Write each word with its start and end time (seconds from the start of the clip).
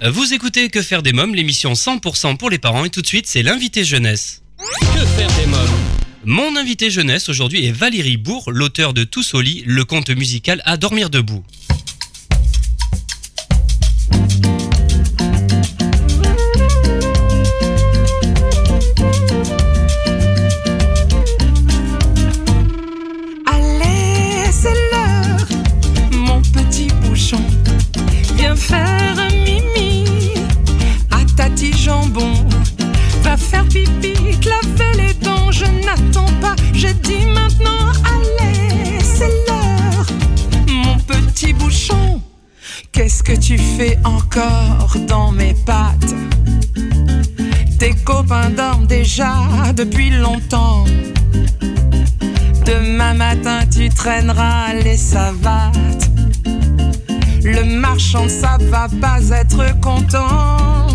Vous 0.00 0.32
écoutez 0.32 0.68
Que 0.68 0.80
faire 0.80 1.02
des 1.02 1.12
mômes, 1.12 1.34
l'émission 1.34 1.72
100% 1.72 2.36
pour 2.36 2.50
les 2.50 2.58
parents 2.58 2.84
et 2.84 2.90
tout 2.90 3.02
de 3.02 3.06
suite 3.06 3.26
c'est 3.26 3.42
l'invité 3.42 3.82
jeunesse. 3.82 4.42
Que 4.80 5.04
faire 5.04 5.28
des 5.36 5.46
mômes 5.46 5.58
Mon 6.24 6.54
invité 6.56 6.88
jeunesse 6.88 7.28
aujourd'hui 7.28 7.66
est 7.66 7.72
Valérie 7.72 8.16
Bourg, 8.16 8.52
l'auteur 8.52 8.94
de 8.94 9.02
Tous 9.02 9.34
au 9.34 9.40
lit, 9.40 9.64
le 9.66 9.84
conte 9.84 10.10
musical 10.10 10.62
À 10.64 10.76
dormir 10.76 11.10
debout. 11.10 11.42
Dans 45.06 45.32
mes 45.32 45.54
pattes 45.66 46.14
Tes 47.78 47.94
copains 48.04 48.50
dorment 48.50 48.86
déjà 48.86 49.34
depuis 49.74 50.10
longtemps. 50.10 50.84
Demain 52.66 53.14
matin, 53.14 53.60
tu 53.70 53.88
traîneras 53.88 54.74
les 54.74 54.96
savates. 54.96 56.10
Le 57.44 57.64
marchand, 57.80 58.28
ça 58.28 58.58
va 58.70 58.88
pas 59.00 59.20
être 59.30 59.80
content. 59.80 60.88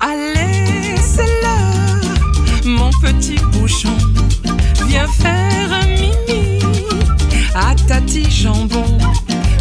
Allez, 0.00 0.96
c'est 0.96 1.32
l'heure, 1.42 2.64
mon 2.64 2.90
petit 3.02 3.38
bouchon. 3.52 3.96
Viens 4.86 5.08
faire 5.08 5.72
un 5.72 5.86
mimi 5.86 6.58
à 7.54 7.74
tati 7.86 8.30
jambon. 8.30 8.86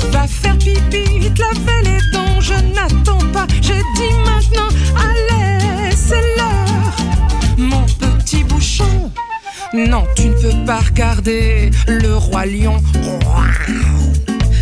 Va 0.09 0.27
faire 0.27 0.57
pipi, 0.57 1.31
te 1.33 1.41
laver 1.41 1.81
les 1.83 1.99
dents. 2.11 2.41
Je 2.41 2.53
n'attends 2.73 3.25
pas, 3.31 3.45
je 3.61 3.73
dis 3.95 4.13
maintenant. 4.25 4.69
Allez, 4.97 5.95
c'est 5.95 6.21
l'heure, 6.37 6.95
mon 7.57 7.85
petit 7.85 8.43
bouchon. 8.43 9.11
Non, 9.73 10.05
tu 10.15 10.27
ne 10.29 10.33
peux 10.33 10.65
pas 10.65 10.79
regarder 10.79 11.71
le 11.87 12.15
roi 12.17 12.45
lion. 12.45 12.81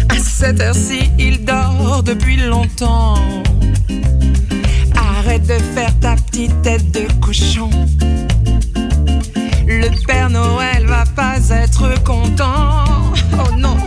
À 0.09 0.19
cette 0.21 0.59
heure-ci, 0.59 1.09
il 1.17 1.45
dort 1.45 2.03
depuis 2.03 2.37
longtemps. 2.37 3.15
Arrête 4.95 5.47
de 5.47 5.57
faire 5.73 5.97
ta 5.99 6.15
petite 6.15 6.61
tête 6.61 6.91
de 6.91 7.11
cochon. 7.19 7.69
Le 9.67 9.89
Père 10.05 10.29
Noël 10.29 10.85
va 10.85 11.05
pas 11.15 11.37
être 11.49 12.03
content. 12.03 13.13
Oh 13.33 13.55
non. 13.57 13.77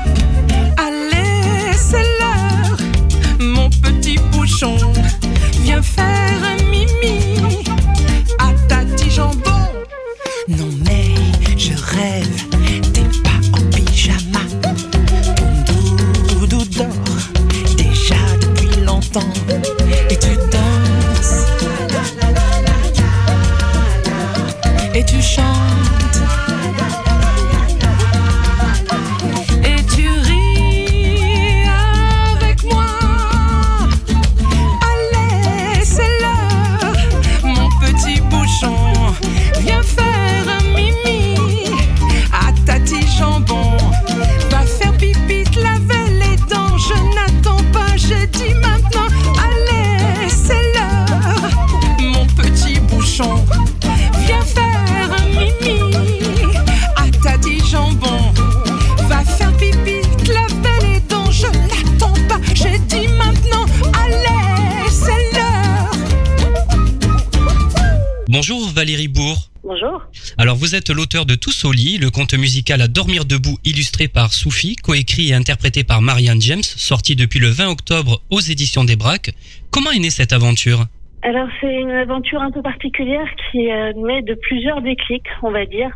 Alors 70.38 70.56
vous 70.56 70.74
êtes 70.74 70.88
l'auteur 70.88 71.26
de 71.26 71.34
Tous 71.34 71.64
au 71.66 71.72
lit, 71.72 71.98
le 71.98 72.10
conte 72.10 72.32
musical 72.34 72.80
à 72.80 72.88
dormir 72.88 73.24
debout 73.26 73.58
illustré 73.64 74.08
par 74.08 74.32
Soufi, 74.32 74.76
coécrit 74.76 75.30
et 75.30 75.34
interprété 75.34 75.84
par 75.84 76.00
Marianne 76.00 76.40
James, 76.40 76.62
sorti 76.62 77.16
depuis 77.16 77.38
le 77.38 77.48
20 77.48 77.68
octobre 77.68 78.22
aux 78.30 78.40
éditions 78.40 78.84
des 78.84 78.96
Braques. 78.96 79.32
Comment 79.70 79.90
est 79.90 79.98
née 79.98 80.10
cette 80.10 80.32
aventure? 80.32 80.86
Alors 81.22 81.48
c'est 81.60 81.74
une 81.74 81.90
aventure 81.90 82.40
un 82.40 82.50
peu 82.50 82.62
particulière 82.62 83.28
qui 83.50 83.66
est 83.66 83.92
née 83.92 84.22
de 84.22 84.34
plusieurs 84.34 84.80
déclics, 84.80 85.28
on 85.42 85.50
va 85.50 85.66
dire. 85.66 85.90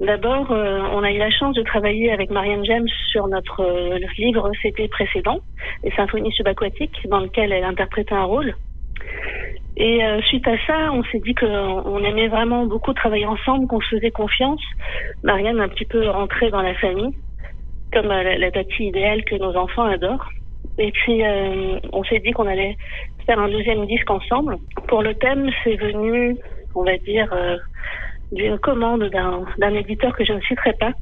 D'abord, 0.00 0.50
euh, 0.52 0.80
on 0.92 1.02
a 1.02 1.10
eu 1.10 1.18
la 1.18 1.30
chance 1.30 1.54
de 1.54 1.62
travailler 1.62 2.10
avec 2.12 2.30
Marianne 2.30 2.64
James 2.64 2.88
sur 3.10 3.28
notre 3.28 3.60
euh, 3.60 3.98
livre 4.18 4.50
CT 4.62 4.88
précédent, 4.88 5.40
Les 5.84 5.90
Symphonies 5.92 6.32
subaquatiques, 6.32 6.98
dans 7.08 7.20
lequel 7.20 7.52
elle 7.52 7.64
interprétait 7.64 8.14
un 8.14 8.24
rôle. 8.24 8.54
Et 9.76 10.04
euh, 10.04 10.20
suite 10.22 10.46
à 10.48 10.56
ça, 10.66 10.92
on 10.92 11.02
s'est 11.04 11.20
dit 11.20 11.34
qu'on 11.34 12.02
aimait 12.02 12.28
vraiment 12.28 12.64
beaucoup 12.66 12.94
travailler 12.94 13.26
ensemble, 13.26 13.66
qu'on 13.66 13.80
se 13.80 13.96
faisait 13.96 14.10
confiance. 14.10 14.62
Marianne 15.22 15.60
un 15.60 15.68
petit 15.68 15.84
peu 15.84 16.08
rentrée 16.08 16.50
dans 16.50 16.62
la 16.62 16.74
famille, 16.74 17.14
comme 17.92 18.10
euh, 18.10 18.22
la, 18.22 18.38
la 18.38 18.50
tati 18.50 18.86
idéale 18.86 19.24
que 19.24 19.36
nos 19.36 19.54
enfants 19.56 19.84
adorent. 19.84 20.30
Et 20.78 20.92
puis, 20.92 21.24
euh, 21.24 21.78
on 21.92 22.04
s'est 22.04 22.20
dit 22.20 22.32
qu'on 22.32 22.46
allait 22.46 22.76
faire 23.26 23.38
un 23.38 23.48
deuxième 23.48 23.86
disque 23.86 24.10
ensemble. 24.10 24.56
Pour 24.88 25.02
le 25.02 25.14
thème, 25.14 25.50
c'est 25.64 25.76
venu, 25.76 26.36
on 26.74 26.84
va 26.84 26.96
dire, 26.98 27.32
euh, 27.32 27.56
d'une 28.32 28.58
commande 28.58 29.10
d'un 29.58 29.74
éditeur 29.74 30.14
que 30.16 30.24
je 30.24 30.32
ne 30.32 30.40
citerai 30.42 30.72
pas, 30.74 30.92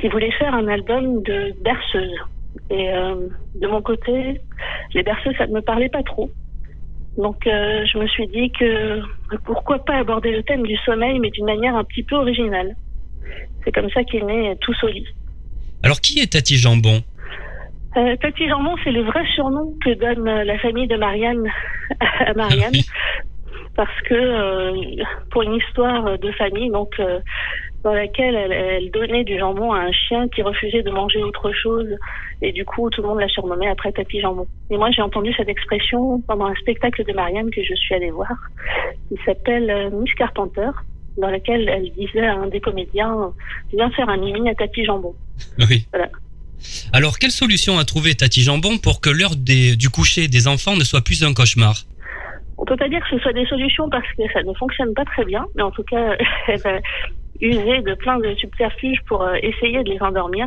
qui 0.00 0.08
voulait 0.08 0.30
faire 0.32 0.54
un 0.54 0.68
album 0.68 1.22
de 1.22 1.52
berceuses. 1.62 2.18
Et 2.70 2.90
euh, 2.92 3.28
de 3.60 3.66
mon 3.66 3.82
côté, 3.82 4.40
les 4.94 5.02
berceuses, 5.02 5.36
ça 5.36 5.46
ne 5.46 5.54
me 5.54 5.60
parlait 5.60 5.88
pas 5.88 6.02
trop. 6.02 6.30
Donc, 7.16 7.46
euh, 7.46 7.84
je 7.92 7.98
me 7.98 8.06
suis 8.08 8.26
dit 8.28 8.50
que 8.52 9.00
pourquoi 9.44 9.84
pas 9.84 9.96
aborder 9.96 10.30
le 10.30 10.42
thème 10.42 10.62
du 10.66 10.76
sommeil, 10.78 11.18
mais 11.18 11.30
d'une 11.30 11.44
manière 11.44 11.76
un 11.76 11.84
petit 11.84 12.02
peu 12.02 12.16
originale. 12.16 12.74
C'est 13.64 13.72
comme 13.72 13.90
ça 13.90 14.02
qu'est 14.04 14.22
né 14.22 14.56
Tous 14.60 14.76
au 14.82 14.88
lit. 14.88 15.06
Alors 15.82 16.00
qui 16.00 16.20
est 16.20 16.32
Tati 16.32 16.56
Jambon? 16.56 17.02
Euh, 17.96 18.16
Tati 18.16 18.48
Jambon, 18.48 18.74
c'est 18.82 18.92
le 18.92 19.02
vrai 19.02 19.24
surnom 19.34 19.74
que 19.84 19.94
donne 19.94 20.24
la 20.24 20.58
famille 20.58 20.88
de 20.88 20.96
Marianne 20.96 21.46
à 22.00 22.32
Marianne. 22.34 22.74
Parce 23.76 24.00
que 24.02 24.14
euh, 24.14 25.02
pour 25.30 25.42
une 25.42 25.54
histoire 25.54 26.18
de 26.18 26.32
famille, 26.32 26.70
donc 26.70 26.92
euh, 26.98 27.20
dans 27.82 27.92
laquelle 27.92 28.34
elle, 28.34 28.52
elle 28.52 28.90
donnait 28.90 29.24
du 29.24 29.38
jambon 29.38 29.72
à 29.72 29.80
un 29.80 29.92
chien 29.92 30.28
qui 30.28 30.42
refusait 30.42 30.82
de 30.82 30.90
manger 30.90 31.22
autre 31.22 31.52
chose, 31.52 31.88
et 32.40 32.52
du 32.52 32.64
coup 32.64 32.88
tout 32.90 33.02
le 33.02 33.08
monde 33.08 33.20
l'a 33.20 33.28
surnommé 33.28 33.68
après 33.68 33.92
Tati 33.92 34.20
Jambon. 34.20 34.46
Et 34.70 34.76
moi 34.76 34.90
j'ai 34.90 35.02
entendu 35.02 35.32
cette 35.36 35.48
expression 35.48 36.20
pendant 36.26 36.46
un 36.46 36.54
spectacle 36.54 37.04
de 37.04 37.12
Marianne 37.12 37.50
que 37.50 37.62
je 37.62 37.74
suis 37.74 37.94
allée 37.94 38.10
voir, 38.10 38.32
qui 39.08 39.18
s'appelle 39.24 39.70
euh, 39.70 39.90
Miss 39.90 40.12
Carpenter, 40.14 40.70
dans 41.18 41.28
laquelle 41.28 41.68
elle 41.68 41.90
disait 41.92 42.26
à 42.26 42.34
un 42.34 42.46
des 42.46 42.60
comédiens 42.60 43.32
viens 43.72 43.90
faire 43.90 44.08
un 44.08 44.16
mimi 44.16 44.48
à 44.48 44.54
Tati 44.54 44.84
Jambon. 44.84 45.14
Oui. 45.58 45.86
Voilà. 45.92 46.08
Alors 46.92 47.18
quelle 47.18 47.32
solution 47.32 47.78
a 47.78 47.84
trouvé 47.84 48.14
Tati 48.14 48.42
Jambon 48.42 48.78
pour 48.78 49.00
que 49.00 49.10
l'heure 49.10 49.34
du 49.36 49.90
coucher 49.90 50.28
des 50.28 50.46
enfants 50.46 50.76
ne 50.76 50.84
soit 50.84 51.02
plus 51.02 51.24
un 51.24 51.34
cauchemar? 51.34 51.74
On 52.58 52.64
peut 52.64 52.76
pas 52.76 52.88
dire 52.88 53.00
que 53.00 53.16
ce 53.16 53.18
soit 53.18 53.32
des 53.32 53.44
solutions 53.46 53.90
parce 53.90 54.06
que 54.16 54.22
ça 54.32 54.40
ne 54.44 54.54
fonctionne 54.54 54.94
pas 54.94 55.04
très 55.04 55.24
bien, 55.24 55.44
mais 55.56 55.62
en 55.62 55.72
tout 55.72 55.82
cas, 55.82 56.16
elle 56.46 56.80
usé 57.42 57.82
de 57.82 57.94
plein 57.94 58.18
de 58.18 58.34
subterfuges 58.36 59.02
pour 59.06 59.22
euh, 59.22 59.34
essayer 59.42 59.82
de 59.82 59.90
les 59.90 60.00
endormir. 60.00 60.46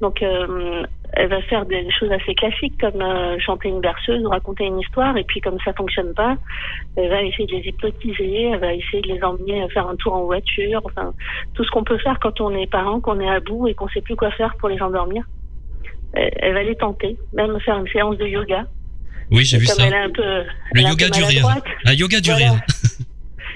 Donc, 0.00 0.20
euh, 0.20 0.82
elle 1.12 1.28
va 1.28 1.40
faire 1.42 1.64
des 1.64 1.86
choses 1.98 2.10
assez 2.10 2.34
classiques 2.34 2.78
comme 2.80 3.00
euh, 3.00 3.38
chanter 3.38 3.68
une 3.68 3.80
berceuse 3.80 4.24
ou 4.24 4.28
raconter 4.30 4.64
une 4.64 4.80
histoire, 4.80 5.16
et 5.16 5.24
puis 5.24 5.40
comme 5.40 5.58
ça 5.64 5.72
fonctionne 5.74 6.12
pas, 6.14 6.36
elle 6.96 7.08
va 7.08 7.22
essayer 7.22 7.46
de 7.46 7.52
les 7.52 7.68
hypnotiser, 7.68 8.50
elle 8.52 8.58
va 8.58 8.74
essayer 8.74 9.00
de 9.02 9.08
les 9.12 9.22
emmener 9.22 9.64
faire 9.70 9.86
un 9.86 9.94
tour 9.96 10.14
en 10.14 10.24
voiture, 10.24 10.80
enfin 10.84 11.12
tout 11.54 11.64
ce 11.64 11.70
qu'on 11.70 11.84
peut 11.84 11.98
faire 11.98 12.18
quand 12.20 12.40
on 12.40 12.50
est 12.56 12.66
parent, 12.66 13.00
qu'on 13.00 13.20
est 13.20 13.28
à 13.30 13.40
bout 13.40 13.68
et 13.68 13.74
qu'on 13.74 13.88
sait 13.88 14.00
plus 14.00 14.16
quoi 14.16 14.30
faire 14.32 14.56
pour 14.58 14.70
les 14.70 14.80
endormir. 14.82 15.22
Elle, 16.14 16.52
va 16.52 16.62
les 16.62 16.76
tenter, 16.76 17.16
même 17.32 17.58
faire 17.60 17.78
une 17.78 17.88
séance 17.88 18.18
de 18.18 18.26
yoga. 18.26 18.66
Oui, 19.30 19.44
j'ai 19.44 19.56
vu 19.56 19.66
ça. 19.66 19.82
elle 19.86 19.94
est 19.94 19.96
un 19.96 20.10
peu, 20.10 20.44
Le 20.74 20.82
yoga 20.82 21.08
du 21.08 21.22
rire. 21.22 21.46
Un 21.86 21.92
yoga 21.94 22.20
du 22.20 22.30
Voilà. 22.30 22.52
rire. 22.52 22.60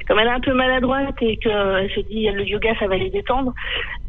comme 0.07 0.19
elle 0.19 0.29
est 0.29 0.31
un 0.31 0.41
peu 0.41 0.55
maladroite 0.55 1.17
et 1.21 1.37
qu'elle 1.37 1.91
se 1.95 2.01
dit 2.09 2.29
le 2.29 2.45
yoga 2.45 2.75
ça 2.79 2.87
va 2.87 2.97
les 2.97 3.11
détendre, 3.11 3.53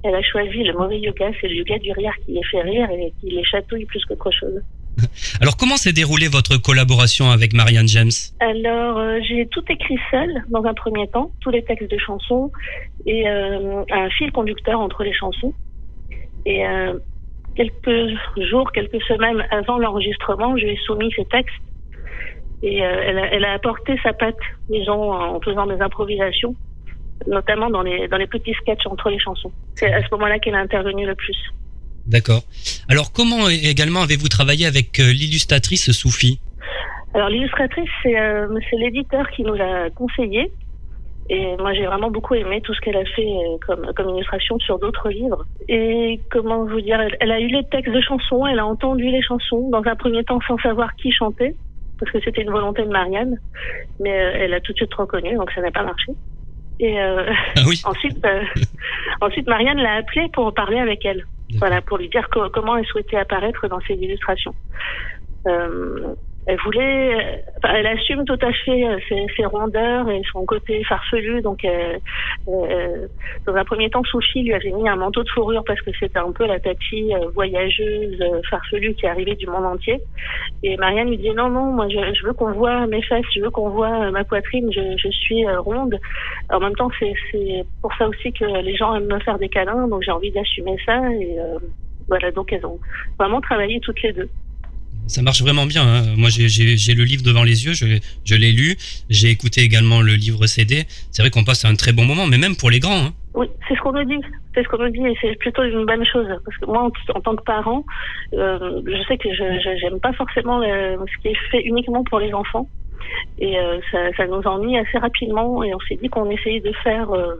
elle 0.04 0.16
a 0.16 0.22
choisi 0.22 0.64
le 0.64 0.74
mauvais 0.74 1.00
yoga, 1.00 1.32
c'est 1.42 1.48
le 1.48 1.56
yoga 1.56 1.80
du 1.80 1.92
rire 1.92 2.14
qui 2.26 2.34
les 2.34 2.44
fait 2.44 2.62
rire 2.62 2.90
et 2.92 3.14
qui 3.20 3.30
les 3.32 3.44
chatouille 3.44 3.86
plus 3.86 4.04
qu'autre 4.06 4.32
chose. 4.32 4.62
Alors, 5.42 5.58
comment 5.58 5.78
s'est 5.78 5.94
déroulée 5.94 6.28
votre 6.28 6.58
collaboration 6.58 7.30
avec 7.30 7.54
Marianne 7.54 7.88
James? 7.88 8.12
Alors 8.40 8.98
euh, 8.98 9.20
j'ai 9.28 9.48
tout 9.48 9.64
écrit 9.70 9.98
seul 10.12 10.44
dans 10.50 10.64
un 10.64 10.74
premier 10.74 11.08
temps, 11.08 11.32
tous 11.42 11.52
les 11.52 11.64
textes 11.64 11.90
de 11.90 11.98
chansons 11.98 12.52
et 13.06 13.28
euh, 13.28 13.84
un 13.92 14.10
fil 14.10 14.32
conducteur 14.32 14.80
entre 14.80 15.04
les 15.04 15.14
chansons. 15.14 15.54
Et 16.46 16.66
euh, 16.66 16.98
quelques 17.56 18.18
jours, 18.50 18.72
quelques 18.72 19.02
semaines 19.04 19.46
avant 19.52 19.78
l'enregistrement, 19.78 20.58
je 20.58 20.64
lui 20.64 20.72
ai 20.72 20.80
soumis 20.86 21.12
ces 21.16 21.26
textes 21.26 21.56
et 22.64 22.84
euh, 22.84 23.02
elle, 23.06 23.20
a, 23.20 23.34
elle 23.34 23.46
a 23.46 23.54
apporté 23.54 23.98
sa 24.04 24.14
patte, 24.14 24.36
disons, 24.70 25.14
en 25.14 25.40
faisant 25.42 25.68
des 25.68 25.80
improvisations, 25.80 26.56
notamment 27.28 27.70
dans 27.70 27.82
les 27.82 28.08
dans 28.08 28.18
les 28.18 28.28
petits 28.28 28.54
sketchs 28.54 28.86
entre 28.88 29.10
les 29.10 29.20
chansons. 29.20 29.52
C'est 29.76 29.92
à 29.94 30.02
ce 30.02 30.08
moment-là 30.12 30.40
qu'elle 30.40 30.56
a 30.56 30.60
intervenu 30.60 31.06
le 31.06 31.16
plus. 31.16 31.38
D'accord. 32.08 32.44
Alors, 32.90 33.12
comment 33.12 33.50
également 33.50 34.02
avez-vous 34.02 34.30
travaillé 34.30 34.66
avec 34.66 35.00
euh, 35.00 35.12
l'illustratrice 35.12 35.92
Soufi 35.92 36.40
Alors 37.14 37.28
l'illustratrice, 37.28 37.90
c'est 38.02 38.18
euh, 38.18 38.48
l'éditeur 38.74 39.30
qui 39.32 39.44
nous 39.44 39.54
l'a 39.54 39.90
conseillé. 39.90 40.52
Et 41.30 41.58
moi, 41.58 41.74
j'ai 41.74 41.86
vraiment 41.86 42.10
beaucoup 42.10 42.36
aimé 42.36 42.62
tout 42.64 42.74
ce 42.74 42.80
qu'elle 42.80 42.96
a 42.96 43.04
fait 43.04 43.28
euh, 43.28 43.58
comme, 43.68 43.92
comme 43.94 44.16
illustration 44.16 44.58
sur 44.60 44.80
d'autres 44.80 45.10
livres. 45.10 45.46
Et 45.68 46.22
comment 46.32 46.64
vous 46.64 46.80
dire, 46.80 47.02
elle, 47.02 47.18
elle 47.20 47.32
a 47.32 47.42
eu 47.42 47.48
les 47.48 47.66
textes 47.66 47.94
de 47.94 48.00
chansons, 48.00 48.48
elle 48.48 48.60
a 48.60 48.66
entendu 48.66 49.04
les 49.12 49.22
chansons, 49.22 49.70
dans 49.70 49.84
un 49.86 49.96
premier 49.98 50.24
temps 50.24 50.40
sans 50.48 50.58
savoir 50.60 50.96
qui 50.96 51.12
chantait, 51.12 51.56
parce 52.00 52.12
que 52.12 52.20
c'était 52.24 52.42
une 52.42 52.52
volonté 52.52 52.84
de 52.84 52.90
Marianne, 52.90 53.38
mais 54.00 54.12
euh, 54.20 54.32
elle 54.36 54.54
a 54.54 54.62
tout 54.62 54.72
de 54.74 54.78
suite 54.78 54.94
reconnu, 54.94 55.36
donc 55.36 55.52
ça 55.52 55.62
n'a 55.62 55.72
pas 55.72 55.84
marché. 55.84 56.12
Et 56.80 57.02
euh, 57.02 57.26
Ah 57.56 57.62
oui. 57.68 57.82
ensuite, 57.86 58.24
euh, 58.26 58.44
ensuite, 59.22 59.48
Marianne 59.48 59.80
l'a 59.80 59.96
appelée 59.96 60.28
pour 60.34 60.54
parler 60.54 60.80
avec 60.80 61.04
elle. 61.06 61.26
Voilà, 61.60 61.82
pour 61.82 61.98
lui 61.98 62.10
dire 62.10 62.28
co- 62.30 62.50
comment 62.50 62.76
elle 62.78 62.86
souhaitait 62.86 63.18
apparaître 63.18 63.68
dans 63.68 63.80
ses 63.82 63.94
illustrations. 63.94 64.54
Euh, 65.48 66.14
elle 66.48 66.58
voulait, 66.64 67.44
elle 67.64 67.88
assume 67.88 68.24
tout 68.24 68.40
à 68.42 68.52
fait 68.54 68.88
euh, 68.88 68.98
ses, 69.10 69.26
ses 69.36 69.46
rondeurs 69.46 70.10
et 70.10 70.22
son 70.32 70.46
côté 70.46 70.82
farfelu. 70.86 71.42
Donc, 71.42 71.66
euh, 71.66 71.98
euh, 72.48 73.08
dans 73.46 73.54
un 73.54 73.66
premier 73.66 73.90
temps, 73.90 74.04
Soufi 74.04 74.44
lui 74.44 74.54
avait 74.54 74.72
mis 74.72 74.88
un 74.88 74.96
manteau 74.96 75.24
de 75.24 75.30
fourrure 75.30 75.64
parce 75.66 75.82
que 75.82 75.92
c'était 76.00 76.20
un 76.20 76.32
peu 76.32 76.46
la 76.48 76.56
euh, 76.56 77.30
voyageuse, 77.34 78.24
farfelue 78.50 78.94
qui 78.96 79.08
arrivait 79.08 79.36
du 79.36 79.46
monde 79.48 79.66
entier. 79.66 80.00
Et 80.64 80.78
Marianne 80.78 81.10
lui 81.10 81.18
dit 81.18 81.32
non, 81.32 81.50
non, 81.50 81.74
moi 81.74 81.90
je, 81.90 82.14
je 82.14 82.26
veux 82.26 82.34
qu'on 82.34 82.54
voit 82.54 82.88
mes 82.88 83.02
fesses, 83.02 83.26
je 83.36 83.42
veux 83.42 83.50
qu'on 83.50 83.70
voit 83.70 84.10
ma 84.12 84.24
poitrine, 84.24 84.72
je, 84.72 84.96
je 84.98 85.10
suis 85.10 85.46
ronde. 85.58 86.00
En 86.50 86.60
même 86.60 86.76
temps, 86.76 86.90
c'est 86.98 87.14
c'est 87.32 87.66
pour 87.82 87.94
ça 87.96 88.08
aussi 88.08 88.32
que 88.32 88.46
les 88.62 88.76
gens 88.76 88.96
aiment 88.96 89.12
me 89.12 89.20
faire 89.20 89.38
des 89.38 89.50
câlins, 89.50 89.88
donc 89.88 90.04
j'ai 90.04 90.12
envie 90.12 90.32
d'assumer 90.32 90.78
ça. 90.86 90.98
Et 91.12 91.38
euh, 91.40 91.60
voilà, 92.08 92.32
donc 92.32 92.54
elles 92.54 92.66
ont 92.66 92.80
vraiment 93.20 93.42
travaillé 93.42 93.80
toutes 93.82 94.02
les 94.02 94.14
deux. 94.14 94.30
Ça 95.08 95.22
marche 95.22 95.42
vraiment 95.42 95.66
bien. 95.66 95.84
hein. 95.84 96.04
Moi, 96.18 96.30
j'ai- 96.30 96.48
le 96.94 97.04
livre 97.04 97.24
devant 97.24 97.44
les 97.44 97.66
yeux, 97.66 97.74
je, 97.74 97.86
je 98.26 98.36
l'ai 98.36 98.52
lu. 98.52 98.76
J'ai 99.10 99.30
écouté 99.30 99.62
également 99.62 100.02
le 100.02 100.14
livre 100.14 100.46
CD. 100.48 100.84
C'est 101.12 101.22
vrai 101.22 101.30
qu'on 101.30 101.44
passe 101.46 101.64
un 101.66 101.76
très 101.76 101.94
bon 101.94 102.06
moment, 102.06 102.26
mais 102.28 102.38
même 102.38 102.56
pour 102.58 102.70
les 102.70 102.80
grands. 102.80 103.06
hein. 103.08 103.14
Oui, 103.34 103.48
c'est 103.68 103.76
ce 103.76 103.82
qu'on 103.82 103.94
nous 103.94 104.04
dit. 104.04 104.20
C'est 104.54 104.64
ce 104.64 104.68
qu'on 104.68 104.80
nous 104.80 104.90
dit 104.90 105.06
et 105.06 105.16
c'est 105.22 105.36
plutôt 105.38 105.64
une 105.64 105.86
bonne 105.86 106.04
chose. 106.06 106.28
Parce 106.44 106.58
que 106.58 106.66
moi, 106.66 106.84
en, 106.84 106.92
en 107.18 107.22
tant 107.22 107.36
que 107.36 107.44
parent, 107.44 107.86
euh, 108.34 108.82
je 108.86 109.04
sais 109.08 109.18
que 109.18 109.30
je 109.34 109.78
j'aime 109.80 110.00
pas 110.00 110.12
forcément 110.14 110.58
le- 110.60 110.98
ce 111.12 111.22
qui 111.22 111.28
est 111.30 111.38
fait 111.52 111.62
uniquement 111.64 112.04
pour 112.04 112.20
les 112.20 112.34
enfants. 112.34 112.68
Et 113.40 113.58
euh, 113.60 113.80
ça, 113.92 114.00
ça 114.18 114.26
nous 114.28 114.42
ennuie 114.46 114.78
assez 114.78 114.98
rapidement. 114.98 115.64
Et 115.64 115.74
on 115.74 115.80
s'est 115.88 116.00
dit 116.02 116.10
qu'on 116.10 116.30
essayait 116.32 116.60
de 116.62 116.74
faire 116.84 117.12
euh, 117.12 117.36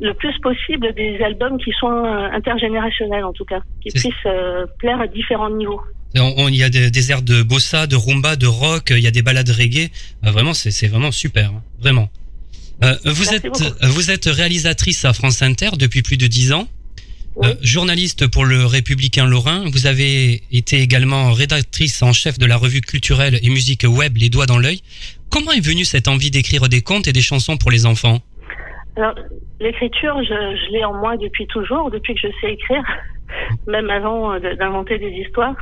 le 0.00 0.12
plus 0.14 0.38
possible 0.40 0.94
des 0.94 1.18
albums 1.22 1.58
qui 1.58 1.72
soient 1.72 2.32
intergénérationnels, 2.32 3.24
en 3.24 3.32
tout 3.32 3.44
cas, 3.44 3.60
qui 3.82 3.90
puissent 4.00 4.32
plaire 4.78 5.00
à 5.00 5.08
différents 5.08 5.50
niveaux. 5.50 5.82
Il 6.14 6.54
y 6.54 6.62
a 6.62 6.68
des, 6.68 6.90
des 6.90 7.10
airs 7.10 7.22
de 7.22 7.42
bossa, 7.42 7.86
de 7.86 7.96
rumba, 7.96 8.36
de 8.36 8.46
rock. 8.46 8.90
Il 8.90 9.00
y 9.00 9.06
a 9.06 9.10
des 9.10 9.22
balades 9.22 9.50
reggae. 9.50 9.90
Euh, 10.24 10.30
vraiment, 10.30 10.54
c'est 10.54 10.70
c'est 10.70 10.86
vraiment 10.88 11.10
super. 11.10 11.50
hein. 11.50 11.62
Vraiment. 11.80 12.08
Euh, 12.82 12.96
vous 13.04 13.24
Merci 13.30 13.34
êtes 13.34 13.44
beaucoup. 13.44 13.64
vous 13.82 14.10
êtes 14.10 14.26
réalisatrice 14.26 15.04
à 15.04 15.12
France 15.12 15.42
Inter 15.42 15.70
depuis 15.78 16.02
plus 16.02 16.16
de 16.16 16.26
dix 16.26 16.52
ans. 16.52 16.68
Oui. 17.36 17.48
Euh, 17.48 17.54
journaliste 17.62 18.28
pour 18.28 18.44
le 18.44 18.64
Républicain 18.64 19.26
Lorrain, 19.26 19.64
vous 19.72 19.86
avez 19.86 20.42
été 20.52 20.80
également 20.80 21.32
rédactrice 21.32 22.00
en 22.02 22.12
chef 22.12 22.38
de 22.38 22.46
la 22.46 22.56
revue 22.56 22.80
culturelle 22.80 23.40
et 23.42 23.50
musique 23.50 23.84
web 23.88 24.16
Les 24.16 24.28
Doigts 24.28 24.46
dans 24.46 24.58
l'œil. 24.58 24.82
Comment 25.30 25.50
est 25.50 25.60
venue 25.60 25.84
cette 25.84 26.06
envie 26.06 26.30
d'écrire 26.30 26.68
des 26.68 26.80
contes 26.80 27.08
et 27.08 27.12
des 27.12 27.22
chansons 27.22 27.56
pour 27.56 27.72
les 27.72 27.86
enfants? 27.86 28.22
Alors, 28.96 29.14
l'écriture, 29.58 30.14
je, 30.22 30.28
je 30.28 30.72
l'ai 30.72 30.84
en 30.84 30.94
moi 30.94 31.16
depuis 31.16 31.48
toujours, 31.48 31.90
depuis 31.90 32.14
que 32.14 32.20
je 32.22 32.28
sais 32.40 32.52
écrire, 32.52 32.84
même 33.66 33.90
avant 33.90 34.32
euh, 34.32 34.54
d'inventer 34.54 34.98
des 34.98 35.10
histoires. 35.10 35.56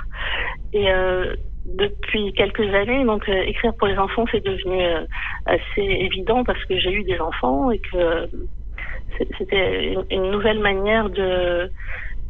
Et 0.72 0.90
euh, 0.90 1.34
depuis 1.66 2.32
quelques 2.32 2.74
années, 2.74 3.04
donc 3.04 3.28
euh, 3.28 3.42
écrire 3.42 3.74
pour 3.74 3.86
les 3.86 3.98
enfants, 3.98 4.24
c'est 4.30 4.44
devenu 4.44 4.82
assez 5.46 5.82
évident 5.82 6.44
parce 6.44 6.62
que 6.64 6.78
j'ai 6.78 6.92
eu 6.92 7.04
des 7.04 7.18
enfants 7.20 7.70
et 7.70 7.78
que 7.78 8.28
c'était 9.38 9.94
une, 10.10 10.30
nouvelle 10.30 10.58
manière 10.58 11.10
de, 11.10 11.70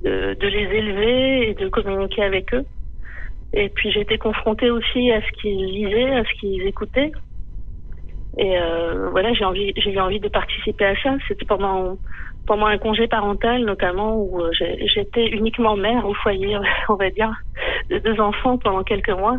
les 0.04 0.76
élever 0.78 1.50
et 1.50 1.54
de 1.54 1.68
communiquer 1.68 2.22
avec 2.22 2.52
eux. 2.54 2.64
Et 3.54 3.68
puis 3.68 3.96
été 3.98 4.18
confrontée 4.18 4.70
aussi 4.70 5.12
à 5.12 5.20
ce 5.20 5.30
qu'ils 5.40 5.66
lisaient, 5.66 6.10
à 6.10 6.24
ce 6.24 6.40
qu'ils 6.40 6.66
écoutaient. 6.66 7.12
Et 8.38 8.56
voilà, 9.10 9.32
j'ai 9.34 9.72
j'ai 9.76 9.92
eu 9.92 10.00
envie 10.00 10.20
de 10.20 10.28
participer 10.28 10.86
à 10.86 10.96
ça. 11.02 11.16
C'était 11.28 11.44
pendant 11.44 11.96
pendant 12.46 12.66
un 12.66 12.78
congé 12.78 13.06
parental, 13.06 13.64
notamment 13.64 14.16
où 14.16 14.40
euh, 14.40 14.50
j'étais 14.52 15.28
uniquement 15.28 15.76
mère 15.76 16.06
au 16.06 16.14
foyer, 16.14 16.56
on 16.88 16.94
va 16.94 17.10
dire, 17.10 17.32
de 17.90 17.98
deux 17.98 18.20
enfants 18.20 18.58
pendant 18.58 18.82
quelques 18.82 19.10
mois. 19.10 19.38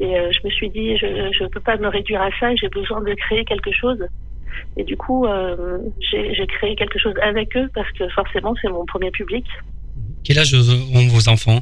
Et 0.00 0.18
euh, 0.18 0.30
je 0.32 0.46
me 0.46 0.50
suis 0.50 0.70
dit, 0.70 0.96
je 0.96 1.06
je 1.38 1.46
peux 1.46 1.60
pas 1.60 1.76
me 1.76 1.88
réduire 1.88 2.22
à 2.22 2.30
ça. 2.38 2.54
J'ai 2.56 2.68
besoin 2.68 3.00
de 3.00 3.12
créer 3.14 3.44
quelque 3.44 3.72
chose. 3.72 3.98
Et 4.76 4.84
du 4.84 4.96
coup, 4.96 5.26
euh, 5.26 5.78
j'ai 6.00 6.34
j'ai 6.34 6.46
créé 6.46 6.76
quelque 6.76 6.98
chose 6.98 7.14
avec 7.22 7.56
eux 7.56 7.68
parce 7.74 7.90
que 7.92 8.08
forcément, 8.10 8.54
c'est 8.60 8.68
mon 8.68 8.84
premier 8.86 9.10
public. 9.10 9.44
Quel 10.24 10.38
âge 10.38 10.54
ont 10.54 11.06
vos 11.08 11.28
enfants? 11.28 11.60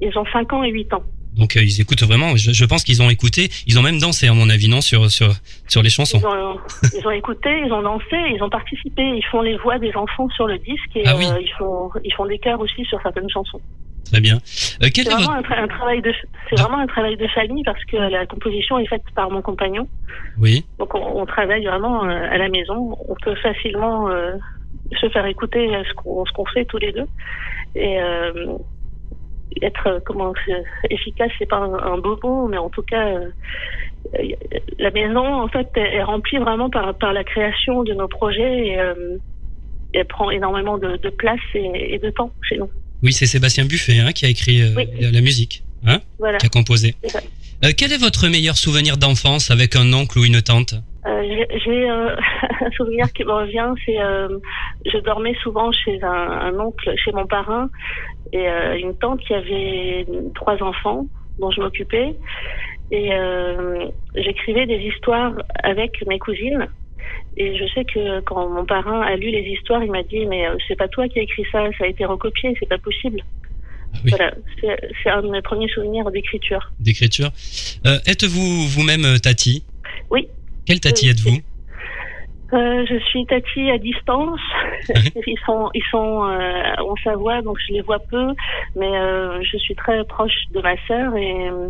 Ils 0.00 0.16
ont 0.18 0.26
5 0.32 0.52
ans 0.52 0.62
et 0.62 0.70
8 0.70 0.92
ans. 0.94 1.02
Donc 1.36 1.56
euh, 1.56 1.62
ils 1.62 1.80
écoutent 1.80 2.02
vraiment. 2.02 2.36
Je, 2.36 2.52
je 2.52 2.64
pense 2.64 2.82
qu'ils 2.84 3.00
ont 3.02 3.10
écouté. 3.10 3.48
Ils 3.66 3.78
ont 3.78 3.82
même 3.82 3.98
dansé 4.00 4.26
à 4.28 4.32
mon 4.34 4.48
avis, 4.50 4.68
non, 4.68 4.80
sur 4.80 5.10
sur 5.10 5.32
sur 5.68 5.82
les 5.82 5.90
chansons. 5.90 6.18
Ils 6.20 6.26
ont, 6.26 6.58
ils 7.00 7.06
ont 7.06 7.10
écouté, 7.12 7.50
ils 7.64 7.72
ont 7.72 7.82
dansé, 7.82 8.16
ils 8.34 8.42
ont 8.42 8.50
participé. 8.50 9.02
Ils 9.02 9.24
font 9.30 9.42
les 9.42 9.56
voix 9.58 9.78
des 9.78 9.94
enfants 9.94 10.28
sur 10.30 10.46
le 10.46 10.58
disque 10.58 10.96
et 10.96 11.02
Ah 11.06 11.16
oui. 11.16 11.26
euh, 11.26 11.40
ils 11.40 11.52
font 11.58 11.90
ils 12.04 12.12
font 12.14 12.26
des 12.26 12.38
chœurs 12.38 12.60
aussi 12.60 12.84
sur 12.86 13.00
certaines 13.02 13.30
chansons. 13.30 13.60
Très 14.10 14.20
bien. 14.20 14.36
Euh, 14.36 14.88
C'est 14.94 14.98
est 14.98 15.04
vraiment 15.04 15.36
votre... 15.36 15.52
un, 15.52 15.56
tra- 15.56 15.62
un 15.64 15.68
travail 15.68 16.00
de 16.02 16.12
c'est 16.48 16.56
Ah. 16.58 16.62
vraiment 16.62 16.78
un 16.78 16.86
travail 16.86 17.16
de 17.16 17.26
famille 17.28 17.62
parce 17.62 17.84
que 17.84 17.96
la 17.96 18.26
composition 18.26 18.78
est 18.78 18.86
faite 18.86 19.02
par 19.14 19.30
mon 19.30 19.42
compagnon. 19.42 19.86
Oui. 20.38 20.64
Donc 20.78 20.94
on, 20.94 21.20
on 21.20 21.26
travaille 21.26 21.64
vraiment 21.66 22.04
euh, 22.04 22.08
à 22.30 22.38
la 22.38 22.48
maison. 22.48 22.96
On 23.08 23.14
peut 23.22 23.34
facilement 23.36 24.08
se 25.00 25.08
faire 25.10 25.26
écouter 25.26 25.68
ce 25.88 25.94
qu'on 25.94 26.24
ce 26.24 26.32
qu'on 26.32 26.46
fait 26.46 26.64
tous 26.64 26.78
les 26.78 26.92
deux 26.92 27.06
et 27.74 28.00
euh, 28.00 28.46
être 29.62 29.86
euh, 29.86 30.00
comment 30.04 30.32
c'est- 30.46 30.64
efficace. 30.90 31.30
C'est 31.38 31.48
pas 31.48 31.56
un, 31.58 31.74
un 31.74 31.98
beau 31.98 32.18
mot, 32.22 32.48
mais 32.48 32.58
en 32.58 32.70
tout 32.70 32.82
cas. 32.82 33.06
euh, 33.08 33.28
euh, 34.18 34.22
la 34.78 34.90
maison, 34.90 35.24
en 35.42 35.48
fait, 35.48 35.68
est 35.76 35.96
est 35.96 36.02
remplie 36.02 36.38
vraiment 36.38 36.70
par, 36.70 36.96
par 36.96 37.12
la 37.12 37.24
création 37.24 37.82
de 37.82 37.92
nos 37.94 38.08
projets 38.08 38.68
et 38.68 38.78
euh, 38.80 39.18
elle 39.92 40.06
prend 40.06 40.30
énormément 40.30 40.78
de, 40.78 40.96
de 40.96 41.10
place 41.10 41.40
et, 41.54 41.94
et 41.94 41.98
de 41.98 42.10
temps 42.10 42.30
chez 42.48 42.56
nous. 42.58 42.70
Oui, 43.02 43.12
c'est 43.12 43.26
Sébastien 43.26 43.64
Buffet 43.64 43.98
hein, 44.00 44.12
qui 44.12 44.24
a 44.26 44.28
écrit 44.28 44.62
euh, 44.62 44.74
Oui. 44.76 44.86
la, 45.00 45.10
la 45.10 45.20
musique, 45.20 45.62
hein, 45.86 46.00
Voilà. 46.18 46.38
qui 46.38 46.46
a 46.46 46.48
composé. 46.48 46.94
Euh, 47.64 47.70
quel 47.76 47.92
est 47.92 47.98
votre 48.00 48.28
meilleur 48.28 48.56
souvenir 48.56 48.96
d'enfance 48.96 49.50
avec 49.50 49.74
un 49.76 49.92
oncle 49.92 50.18
ou 50.18 50.24
une 50.24 50.40
tante 50.42 50.74
Euh, 51.06 51.22
j'ai- 51.64 51.90
euh, 51.90 52.14
un 52.66 52.70
souvenir 52.72 53.12
qui 53.12 53.24
me 53.24 53.32
revient, 53.32 53.72
c'est 53.84 53.96
je 54.92 54.98
dormais 54.98 55.34
souvent 55.42 55.70
chez 55.72 56.02
un, 56.02 56.08
un 56.48 56.58
oncle, 56.60 56.92
chez 57.02 57.12
mon 57.12 57.26
parrain, 57.26 57.68
et 58.32 58.46
une 58.80 58.96
tante 58.98 59.20
qui 59.20 59.34
avait 59.34 60.06
trois 60.34 60.62
enfants 60.62 61.06
dont 61.38 61.50
je 61.50 61.60
m'occupais, 61.60 62.14
et 62.90 63.10
j'écrivais 64.14 64.66
des 64.66 64.78
histoires 64.90 65.32
avec 65.62 66.04
mes 66.06 66.18
cousines. 66.18 66.66
Et 67.36 67.56
je 67.56 67.64
sais 67.72 67.84
que 67.84 68.20
quand 68.20 68.48
mon 68.48 68.64
parrain 68.64 69.00
a 69.02 69.14
lu 69.16 69.30
les 69.30 69.46
histoires, 69.52 69.82
il 69.82 69.90
m'a 69.90 70.02
dit 70.02 70.26
mais 70.26 70.44
c'est 70.66 70.76
pas 70.76 70.88
toi 70.88 71.08
qui 71.08 71.18
as 71.20 71.22
écrit 71.22 71.44
ça, 71.52 71.64
ça 71.78 71.84
a 71.84 71.86
été 71.86 72.04
recopié, 72.04 72.54
c'est 72.58 72.68
pas 72.68 72.78
possible. 72.78 73.22
Ah 73.94 73.98
oui. 74.04 74.10
Voilà, 74.10 74.34
c'est 75.02 75.10
un 75.10 75.22
de 75.22 75.28
mes 75.28 75.42
premiers 75.42 75.68
souvenirs 75.68 76.10
d'écriture. 76.10 76.72
d'écriture 76.80 77.30
euh, 77.86 77.98
Êtes-vous 78.06 78.66
vous-même 78.68 79.04
euh, 79.04 79.18
Tati? 79.18 79.64
Oui. 80.10 80.28
Quelle 80.66 80.80
Tati 80.80 81.06
Oui, 81.06 81.10
êtes-vous? 81.10 81.38
Euh, 82.52 82.86
je 82.88 82.98
suis 83.10 83.26
Tati 83.26 83.70
à 83.70 83.78
distance. 83.78 84.40
ils 84.88 85.38
sont, 85.44 85.68
ils 85.74 85.82
sont 85.90 86.24
euh, 86.24 86.74
en 86.78 86.94
Savoie, 87.04 87.42
donc 87.42 87.58
je 87.66 87.74
les 87.74 87.82
vois 87.82 87.98
peu, 87.98 88.34
mais 88.76 88.86
euh, 88.86 89.42
je 89.42 89.58
suis 89.58 89.74
très 89.74 90.02
proche 90.04 90.32
de 90.54 90.60
ma 90.60 90.74
sœur 90.86 91.14
et 91.16 91.50
euh, 91.50 91.68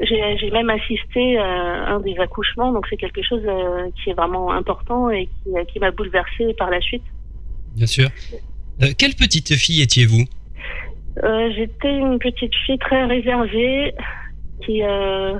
J'ai 0.00 0.50
même 0.52 0.70
assisté 0.70 1.38
à 1.38 1.90
un 1.94 2.00
des 2.00 2.16
accouchements, 2.18 2.72
donc 2.72 2.86
c'est 2.88 2.96
quelque 2.96 3.22
chose 3.22 3.42
euh, 3.44 3.90
qui 3.96 4.10
est 4.10 4.14
vraiment 4.14 4.52
important 4.52 5.10
et 5.10 5.26
qui, 5.26 5.50
qui 5.72 5.78
m'a 5.80 5.90
bouleversée 5.90 6.54
par 6.56 6.70
la 6.70 6.80
suite. 6.80 7.02
Bien 7.74 7.86
sûr. 7.86 8.08
Euh, 8.82 8.86
quelle 8.96 9.14
petite 9.14 9.54
fille 9.56 9.82
étiez-vous? 9.82 10.24
Euh, 11.24 11.50
J'étais 11.56 11.96
une 11.96 12.18
petite 12.18 12.54
fille 12.66 12.78
très 12.78 13.04
réservée 13.04 13.94
qui, 14.64 14.82
euh, 14.82 15.34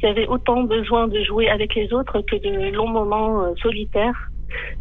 qui 0.00 0.06
avait 0.06 0.26
autant 0.26 0.62
besoin 0.64 1.08
de 1.08 1.22
jouer 1.24 1.48
avec 1.48 1.74
les 1.74 1.92
autres 1.92 2.20
que 2.22 2.36
de 2.36 2.74
longs 2.74 2.88
moments 2.88 3.42
euh, 3.42 3.54
solitaires 3.62 4.30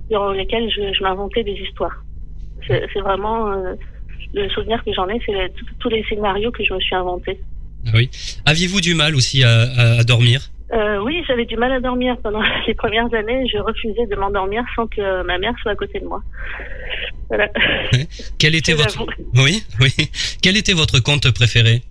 durant 0.10 0.32
lesquels 0.32 0.70
je, 0.70 1.03
m'inventais 1.03 1.44
des 1.44 1.53
histoires. 1.53 2.03
C'est 2.68 3.00
vraiment 3.01 3.51
le 4.34 4.50
souvenir 4.50 4.82
que 4.86 4.94
j'en 4.94 5.10
ai, 5.10 5.20
c'est 5.25 5.51
tous- 5.80 5.89
les 5.89 6.03
scénarios 6.06 6.51
que 6.51 6.63
je 6.63 6.74
me 6.74 6.80
suis 6.80 6.96
inventés. 6.96 7.39
Ah 7.88 7.92
Oui. 7.96 8.10
Aviez-vous 8.46 8.80
du 8.80 8.94
mal 8.94 9.15
aussi 9.15 9.44
à 9.44 10.03
dormir? 10.03 10.50
Euh, 10.74 11.03
oui, 11.03 11.24
j'avais 11.27 11.46
du 11.46 11.56
mal 11.56 11.72
à 11.72 11.80
dormir 11.80 12.18
pendant 12.24 12.42
les 12.68 12.74
premières 12.74 13.13
années. 13.13 13.46
Je 13.48 13.60
refusais 13.60 14.08
de 14.08 14.15
m'endormir 14.15 14.63
sans 14.75 14.88
que 14.88 15.24
ma 15.24 15.38
mère 15.38 15.53
soit 15.62 15.72
à 15.72 15.75
côté 15.75 16.00
de 16.00 16.06
moi. 16.06 16.22
Voilà. 17.30 17.50
Quel 18.39 18.56
était 18.56 18.74
votre 18.75 19.00
l'avoue. 19.00 19.12
Oui, 19.36 19.63
oui. 19.80 19.92
Quel 20.42 20.58
était 20.58 20.74
votre 20.74 21.00
conte 21.00 21.32
préféré? 21.34 21.82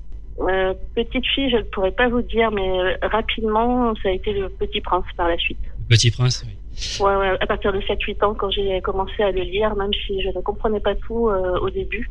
Euh, 0.40 0.74
petite 0.94 1.26
fille, 1.26 1.50
je 1.50 1.58
ne 1.58 1.62
pourrais 1.62 1.92
pas 1.92 2.08
vous 2.08 2.22
dire, 2.22 2.50
mais 2.50 2.68
euh, 2.68 2.96
rapidement, 3.02 3.94
ça 4.02 4.08
a 4.08 4.12
été 4.12 4.32
le 4.32 4.48
Petit 4.48 4.80
Prince 4.80 5.04
par 5.16 5.28
la 5.28 5.36
suite. 5.36 5.58
Le 5.78 5.94
Petit 5.94 6.10
Prince. 6.10 6.44
Oui. 6.46 6.56
Ouais, 7.00 7.16
ouais, 7.16 7.36
à 7.38 7.46
partir 7.46 7.72
de 7.72 7.80
7-8 7.80 8.24
ans, 8.24 8.34
quand 8.34 8.50
j'ai 8.50 8.80
commencé 8.80 9.22
à 9.22 9.30
le 9.30 9.42
lire, 9.42 9.76
même 9.76 9.92
si 10.06 10.22
je 10.22 10.28
ne 10.28 10.40
comprenais 10.40 10.80
pas 10.80 10.94
tout 10.94 11.28
euh, 11.28 11.58
au 11.60 11.68
début, 11.68 12.10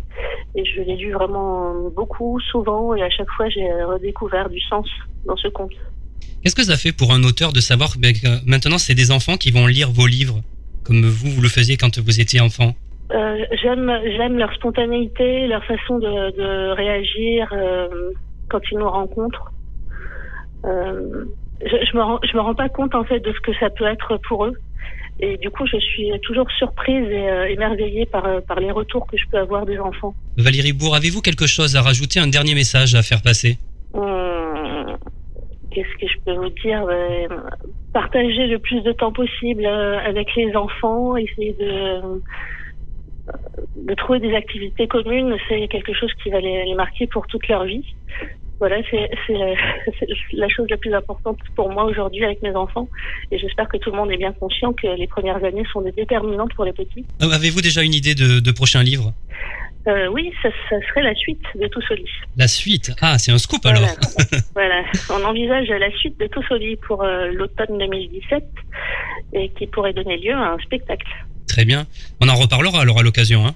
et 0.55 0.63
je 0.63 0.81
l'ai 0.81 0.97
lu 0.97 1.11
vraiment 1.13 1.89
beaucoup, 1.89 2.39
souvent, 2.39 2.93
et 2.93 3.01
à 3.01 3.09
chaque 3.09 3.29
fois, 3.31 3.49
j'ai 3.49 3.67
redécouvert 3.83 4.49
du 4.49 4.61
sens 4.61 4.87
dans 5.25 5.35
ce 5.35 5.47
conte. 5.47 5.73
Qu'est-ce 6.41 6.55
que 6.55 6.63
ça 6.63 6.77
fait 6.77 6.91
pour 6.91 7.13
un 7.13 7.23
auteur 7.23 7.53
de 7.53 7.59
savoir 7.59 7.89
ben, 7.99 8.13
que 8.13 8.43
maintenant 8.49 8.79
c'est 8.79 8.95
des 8.95 9.11
enfants 9.11 9.37
qui 9.37 9.51
vont 9.51 9.67
lire 9.67 9.91
vos 9.91 10.07
livres 10.07 10.41
comme 10.83 11.05
vous 11.05 11.29
vous 11.29 11.41
le 11.41 11.49
faisiez 11.49 11.77
quand 11.77 11.99
vous 11.99 12.19
étiez 12.19 12.41
enfant? 12.41 12.75
Euh, 13.11 13.37
j'aime 13.61 13.91
j'aime 14.17 14.37
leur 14.37 14.51
spontanéité, 14.53 15.47
leur 15.47 15.63
façon 15.65 15.99
de, 15.99 16.31
de 16.35 16.71
réagir 16.71 17.49
euh, 17.53 17.87
quand 18.49 18.61
ils 18.71 18.77
nous 18.77 18.89
rencontrent. 18.89 19.51
Euh, 20.65 21.25
je, 21.61 21.75
je 21.91 21.97
me 21.97 22.01
rends, 22.01 22.19
je 22.23 22.35
me 22.35 22.41
rends 22.41 22.55
pas 22.55 22.69
compte 22.69 22.95
en 22.95 23.03
fait 23.03 23.19
de 23.19 23.31
ce 23.33 23.39
que 23.41 23.51
ça 23.59 23.69
peut 23.69 23.85
être 23.85 24.17
pour 24.27 24.45
eux. 24.45 24.53
Et 25.19 25.37
du 25.37 25.51
coup, 25.51 25.67
je 25.67 25.77
suis 25.77 26.09
toujours 26.23 26.49
surprise 26.57 27.07
et 27.07 27.29
euh, 27.29 27.49
émerveillée 27.49 28.07
par, 28.07 28.23
par 28.47 28.59
les 28.59 28.71
retours 28.71 29.05
que 29.05 29.17
je 29.17 29.25
peux 29.29 29.37
avoir 29.37 29.67
des 29.67 29.77
enfants. 29.77 30.15
Valérie 30.37 30.73
Bourg, 30.73 30.95
avez-vous 30.95 31.21
quelque 31.21 31.45
chose 31.45 31.75
à 31.75 31.83
rajouter, 31.83 32.19
un 32.19 32.27
dernier 32.27 32.55
message 32.55 32.95
à 32.95 33.03
faire 33.03 33.21
passer? 33.21 33.59
Qu'est-ce 35.71 35.97
que 35.99 36.07
je 36.07 36.17
peux 36.25 36.33
vous 36.33 36.49
dire 36.49 36.85
Euh, 36.89 37.27
Partager 37.93 38.47
le 38.47 38.59
plus 38.59 38.81
de 38.81 38.91
temps 38.91 39.11
possible 39.11 39.65
euh, 39.65 39.99
avec 39.99 40.33
les 40.35 40.55
enfants, 40.55 41.17
essayer 41.17 41.53
de, 41.59 42.21
de 43.75 43.93
trouver 43.95 44.19
des 44.19 44.33
activités 44.33 44.87
communes, 44.87 45.35
c'est 45.49 45.67
quelque 45.67 45.93
chose 45.93 46.11
qui 46.23 46.29
va 46.29 46.39
les, 46.39 46.73
marquer 46.75 47.07
pour 47.07 47.27
toute 47.27 47.47
leur 47.47 47.65
vie. 47.65 47.83
Voilà, 48.59 48.77
c'est 48.91 49.09
la, 50.33 50.47
chose 50.49 50.67
la 50.69 50.77
plus 50.77 50.93
importante 50.93 51.37
pour 51.55 51.71
moi 51.71 51.85
aujourd'hui 51.85 52.23
avec 52.23 52.41
mes 52.43 52.55
enfants. 52.55 52.87
Et 53.31 53.39
j'espère 53.39 53.67
que 53.67 53.77
tout 53.77 53.91
le 53.91 53.97
monde 53.97 54.11
est 54.11 54.17
bien 54.17 54.33
conscient 54.33 54.71
que 54.73 54.87
les 54.87 55.07
premières 55.07 55.43
années 55.43 55.63
sont 55.73 55.81
déterminantes 55.81 56.53
pour 56.53 56.65
les 56.65 56.73
petits. 56.73 57.05
Euh, 57.21 57.29
Avez-vous 57.31 57.61
déjà 57.61 57.81
une 57.81 57.93
idée 57.93 58.13
de, 58.15 58.39
de 58.39 58.51
prochain 58.51 58.83
livre? 58.83 59.13
Euh, 59.87 60.07
oui, 60.11 60.31
ça, 60.41 60.49
ça 60.69 60.75
serait 60.89 61.01
la 61.01 61.15
suite 61.15 61.41
de 61.55 61.67
Tous 61.67 61.83
au 61.89 61.95
lit. 61.95 62.05
La 62.37 62.47
suite 62.47 62.91
Ah, 63.01 63.17
c'est 63.17 63.31
un 63.31 63.37
scoop 63.37 63.65
alors 63.65 63.81
Voilà. 63.81 64.41
voilà. 64.53 64.83
On 65.09 65.23
envisage 65.23 65.67
la 65.69 65.91
suite 65.97 66.19
de 66.19 66.27
Tous 66.27 66.45
au 66.51 66.57
lit 66.57 66.75
pour 66.75 67.03
euh, 67.03 67.27
l'automne 67.31 67.77
2017 67.79 68.43
et 69.33 69.49
qui 69.49 69.67
pourrait 69.67 69.93
donner 69.93 70.17
lieu 70.17 70.33
à 70.33 70.53
un 70.53 70.57
spectacle. 70.59 71.07
Très 71.47 71.65
bien. 71.65 71.87
On 72.19 72.29
en 72.29 72.35
reparlera 72.35 72.81
alors 72.81 72.99
à 72.99 73.03
l'occasion. 73.03 73.45
Hein 73.47 73.55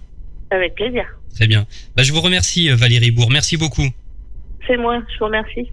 Avec 0.49 0.75
plaisir. 0.75 1.05
Très 1.35 1.47
bien. 1.47 1.65
Bah, 1.95 2.03
je 2.03 2.11
vous 2.11 2.21
remercie 2.21 2.71
euh, 2.71 2.75
Valérie 2.75 3.11
Bourg. 3.11 3.29
Merci 3.29 3.57
beaucoup. 3.57 3.87
C'est 4.67 4.77
moi, 4.77 5.01
je 5.13 5.19
vous 5.19 5.25
remercie. 5.25 5.69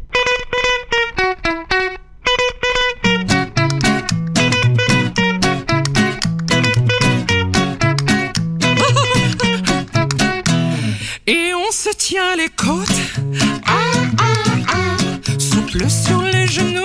Sur 15.88 16.20
les 16.20 16.46
genoux. 16.46 16.82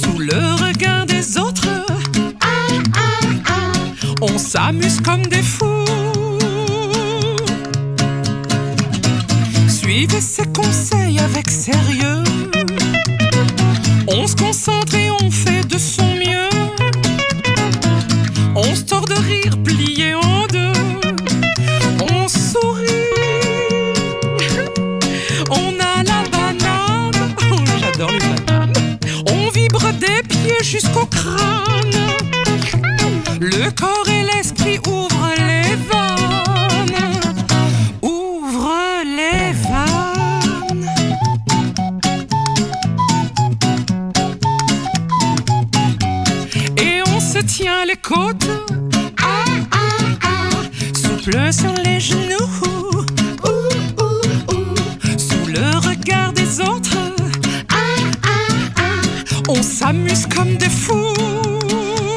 Sous 0.00 0.18
le 0.18 0.54
regard 0.64 1.06
des 1.06 1.38
autres. 1.38 1.86
On 4.20 4.38
s'amuse 4.38 5.00
comme 5.00 5.26
des 5.26 5.42
fous. 5.42 5.84
Suivez 9.68 10.20
ses 10.20 10.46
conseils 10.46 11.18
avec 11.18 11.50
sérieux. 11.50 12.17
Le 33.40 33.70
corps 33.70 34.17
On 59.58 59.62
s'amuse 59.62 60.24
comme 60.26 60.56
des 60.56 60.70
fous. 60.70 61.12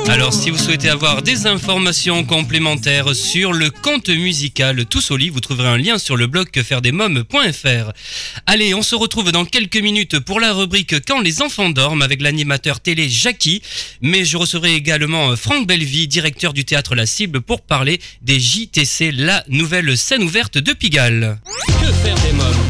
Alors, 0.08 0.32
si 0.32 0.52
vous 0.52 0.60
souhaitez 0.60 0.90
avoir 0.90 1.24
des 1.24 1.48
informations 1.48 2.24
complémentaires 2.24 3.16
sur 3.16 3.52
le 3.52 3.72
conte 3.72 4.10
musical 4.10 4.86
Tous 4.86 5.10
au 5.10 5.18
lit, 5.18 5.30
vous 5.30 5.40
trouverez 5.40 5.70
un 5.70 5.78
lien 5.78 5.98
sur 5.98 6.18
le 6.18 6.28
blog 6.28 6.52
quefairedesmoms.fr. 6.52 7.94
Allez, 8.46 8.76
on 8.76 8.84
se 8.84 8.94
retrouve 8.94 9.32
dans 9.32 9.46
quelques 9.46 9.82
minutes 9.82 10.20
pour 10.20 10.40
la 10.40 10.54
rubrique 10.54 11.04
Quand 11.08 11.20
les 11.20 11.42
enfants 11.42 11.72
dorment 11.72 12.04
avec 12.04 12.22
l'animateur 12.22 12.80
télé 12.80 13.10
Jackie. 13.10 13.64
Mais 14.02 14.24
je 14.24 14.38
recevrai 14.38 14.76
également 14.76 15.36
Franck 15.36 15.66
Bellevie, 15.66 16.08
directeur 16.08 16.54
du 16.54 16.64
théâtre 16.64 16.94
La 16.94 17.08
Cible, 17.08 17.42
pour 17.42 17.62
parler 17.62 18.00
des 18.22 18.40
JTC, 18.40 19.14
la 19.14 19.44
nouvelle 19.48 19.98
scène 19.98 20.22
ouverte 20.22 20.60
de 20.60 20.74
Pigalle. 20.74 21.40
Que 21.66 21.92
faire 21.92 22.16
des 22.18 22.34
mômes? 22.34 22.61